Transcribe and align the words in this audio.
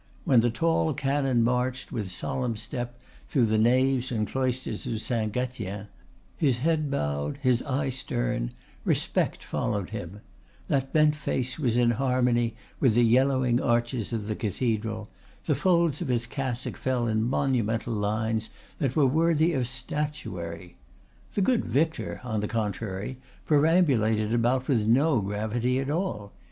When 0.25 0.41
the 0.41 0.49
tall 0.49 0.95
canon 0.95 1.43
marched 1.43 1.91
with 1.91 2.09
solemn 2.09 2.55
step 2.55 2.97
through 3.27 3.45
the 3.45 3.59
naves 3.59 4.11
and 4.11 4.27
cloisters 4.27 4.87
of 4.87 4.99
Saint 4.99 5.31
Gatien, 5.33 5.89
his 6.35 6.57
head 6.57 6.89
bowed, 6.89 7.37
his 7.43 7.61
eye 7.61 7.91
stern, 7.91 8.49
respect 8.83 9.43
followed 9.43 9.91
him; 9.91 10.21
that 10.67 10.91
bent 10.91 11.13
face 11.13 11.59
was 11.59 11.77
in 11.77 11.91
harmony 11.91 12.55
with 12.79 12.95
the 12.95 13.03
yellowing 13.03 13.61
arches 13.61 14.11
of 14.11 14.25
the 14.25 14.35
cathedral; 14.35 15.07
the 15.45 15.53
folds 15.53 16.01
of 16.01 16.07
his 16.07 16.25
cassock 16.25 16.77
fell 16.77 17.05
in 17.05 17.21
monumental 17.29 17.93
lines 17.93 18.49
that 18.79 18.95
were 18.95 19.05
worthy 19.05 19.53
of 19.53 19.67
statuary. 19.67 20.77
The 21.35 21.41
good 21.41 21.63
vicar, 21.63 22.21
on 22.23 22.39
the 22.39 22.47
contrary, 22.47 23.19
perambulated 23.45 24.33
about 24.33 24.67
with 24.67 24.87
no 24.87 25.21
gravity 25.21 25.77
at 25.77 25.91
all. 25.91 26.31